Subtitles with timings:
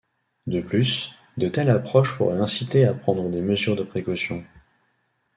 [0.47, 4.43] De plus, de telles approches pourraient inciter à prendre des mesures de précaution.